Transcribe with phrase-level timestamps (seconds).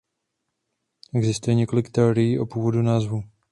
[1.15, 3.23] Existuje několik teorií o původu názvu.